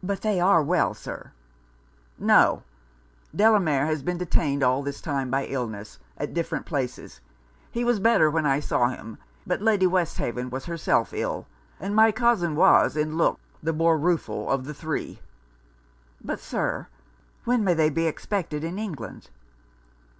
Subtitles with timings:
[0.00, 1.32] 'But they are well, Sir?'
[2.20, 2.62] 'No;
[3.34, 7.20] Delamere has been detained all this time by illness, at different places.
[7.72, 11.48] He was better when I saw him; but Lady Westhaven was herself ill,
[11.80, 15.18] and my cousin was, in looks, the most rueful of the three.'
[16.22, 16.86] 'But, Sir,
[17.42, 19.30] when may they be expected in England?'